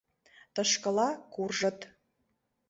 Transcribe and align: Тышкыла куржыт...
Тышкыла 0.53 1.09
куржыт... 1.33 1.79